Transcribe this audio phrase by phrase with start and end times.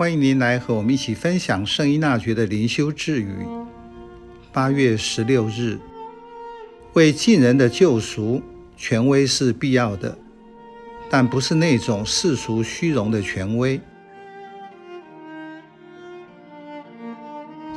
[0.00, 3.36] 欢迎您来和我们一起分享圣依纳爵的灵修智语。
[4.50, 5.78] 八月十六日，
[6.94, 8.40] 为近人的救赎，
[8.78, 10.16] 权威是必要的，
[11.10, 13.78] 但不是那种世俗虚荣的权威。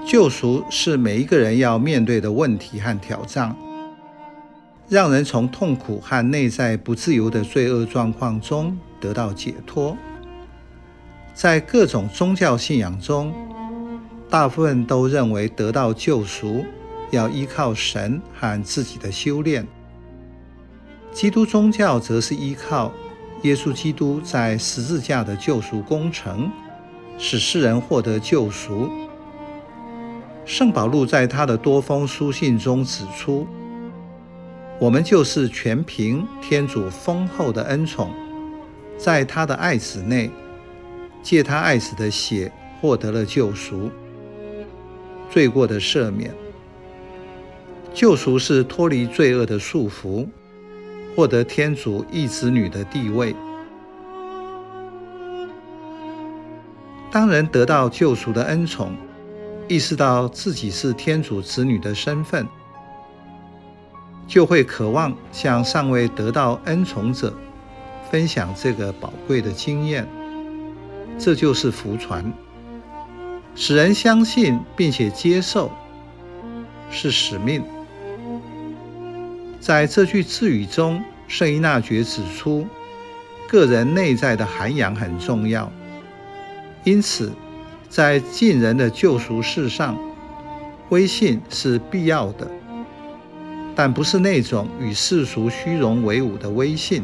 [0.08, 3.54] 救赎是每一个人要面对的问题和挑战，
[4.88, 9.98] 让人从痛苦和内在不自由的罪恶状况中得到解脱。
[11.34, 13.34] 在各种宗教信仰中，
[14.30, 16.64] 大部分都认为得到救赎
[17.12, 19.68] 要依靠神和自己的修炼。
[21.12, 22.92] 基督宗教则是依靠
[23.42, 26.52] 耶稣基督在十字架的救赎工程，
[27.18, 28.90] 使世人获得救赎。
[30.46, 33.48] 圣保禄在他的多封书信中指出，
[34.80, 38.12] 我们就是全凭天主丰厚的恩宠，
[38.98, 40.30] 在他的爱子内。
[41.24, 43.90] 借他爱子的血获得了救赎，
[45.32, 46.32] 罪过的赦免。
[47.94, 50.28] 救赎是脱离罪恶的束缚，
[51.16, 53.36] 获得天主一子女的地位。
[57.10, 58.96] 当人得到救赎的恩宠，
[59.68, 62.48] 意识到自己是天主子女的身份，
[64.28, 67.32] 就会渴望向尚未得到恩宠者
[68.10, 70.08] 分享这个宝贵的经验。
[71.18, 72.34] 这就是福传，
[73.56, 75.72] 使人相信并且接受，
[76.92, 77.64] 是使命。
[79.60, 82.68] 在这句字语中，圣依纳爵指出，
[83.48, 85.72] 个人内在的涵养很重要。
[86.84, 87.32] 因此，
[87.88, 89.98] 在近人的救赎事上，
[90.90, 92.52] 威信是必要的，
[93.74, 97.04] 但不是那种与世俗虚荣为伍的威信。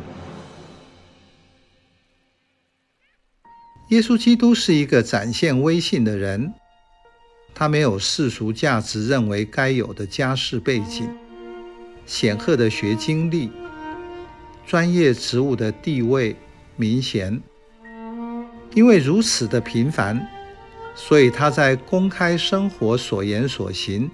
[3.89, 6.53] 耶稣基督是一个展现威信的人，
[7.55, 11.09] 他没有世俗价值认为该有的家世背景、
[12.05, 13.51] 显赫的学经历、
[14.63, 16.35] 专业职务的地位、
[16.75, 17.41] 名衔。
[18.75, 20.23] 因为如此的平凡，
[20.93, 24.07] 所以他在公开生活所言所行，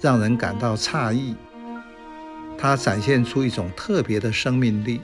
[0.00, 1.36] 让人感到诧异。
[2.58, 5.00] 他展现出一种特别的生命力。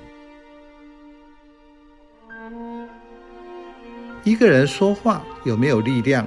[4.25, 6.27] 一个人说话有没有力量？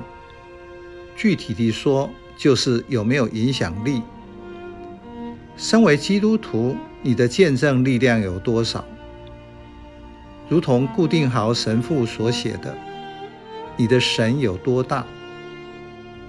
[1.16, 4.04] 具体地说，就是有没有影响力。
[5.56, 8.86] 身为基督徒，你的见证力量有多少？
[10.48, 12.78] 如同固定豪神父所写的
[13.76, 15.04] ：“你的神有多大？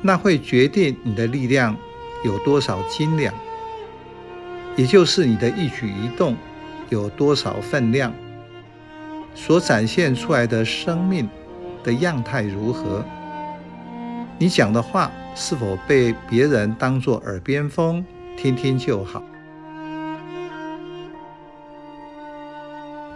[0.01, 1.77] 那会决定你的力量
[2.25, 3.35] 有多少斤两，
[4.75, 6.35] 也就是你的一举一动
[6.89, 8.11] 有多少分量，
[9.35, 11.29] 所展现出来的生命。”
[11.89, 13.03] 的样态如何？
[14.39, 18.05] 你讲的话是否被别人当作耳边风，
[18.37, 19.23] 听听就好？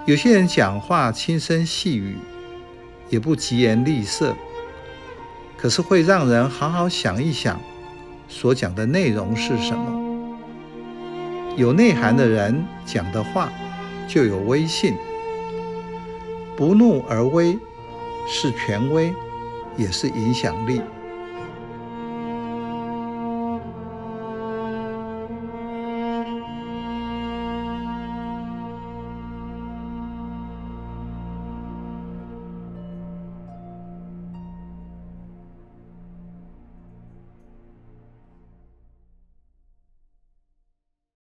[0.07, 2.17] 有些人讲话轻声细语，
[3.11, 4.35] 也不疾言厉色，
[5.59, 7.61] 可是会让人好好想一想，
[8.27, 10.39] 所讲的内容是什么？
[11.59, 13.53] 有内涵的人讲的话
[14.09, 14.95] 就有威信，
[16.57, 17.59] 不怒而威。
[18.27, 19.15] 是权威，
[19.77, 20.81] 也是影响力。